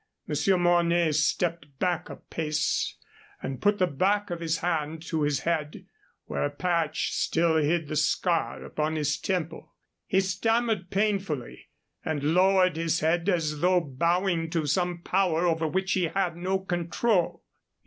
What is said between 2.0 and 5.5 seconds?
a pace and put the back of his hand to his